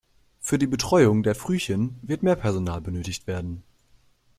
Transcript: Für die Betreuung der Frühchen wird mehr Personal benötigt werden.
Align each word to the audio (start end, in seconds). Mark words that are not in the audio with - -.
Für 0.39 0.57
die 0.57 0.65
Betreuung 0.65 1.21
der 1.21 1.35
Frühchen 1.35 1.99
wird 2.01 2.23
mehr 2.23 2.35
Personal 2.35 2.81
benötigt 2.81 3.27
werden. 3.27 3.61